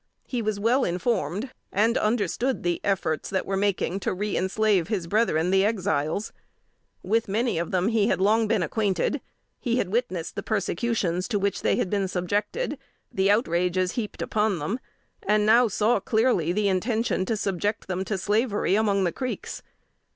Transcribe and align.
He 0.25 0.41
was 0.41 0.59
well 0.59 0.83
informed, 0.83 1.51
and 1.71 1.95
understood 1.95 2.63
the 2.63 2.81
efforts 2.83 3.29
that 3.29 3.45
were 3.45 3.55
making 3.55 3.99
to 3.99 4.15
reënslave 4.15 4.87
his 4.87 5.05
brethren, 5.05 5.51
the 5.51 5.63
Exiles. 5.63 6.33
With 7.03 7.27
many 7.27 7.59
of 7.59 7.69
them 7.69 7.87
he 7.89 8.07
had 8.07 8.19
long 8.19 8.47
been 8.47 8.63
acquainted; 8.63 9.21
he 9.59 9.75
had 9.77 9.89
witnessed 9.91 10.35
the 10.35 10.41
persecutions 10.41 11.27
to 11.27 11.37
which 11.37 11.61
they 11.61 11.75
had 11.75 11.91
been 11.91 12.07
subjected, 12.07 12.79
the 13.13 13.29
outrages 13.29 13.91
heaped 13.91 14.23
upon 14.23 14.57
them, 14.57 14.79
and 15.21 15.45
now 15.45 15.67
saw 15.67 15.99
clearly 15.99 16.51
the 16.51 16.67
intention 16.67 17.23
to 17.27 17.37
subject 17.37 17.85
them 17.85 18.03
to 18.05 18.17
slavery 18.17 18.73
among 18.73 19.03
the 19.03 19.11
Creeks. 19.11 19.61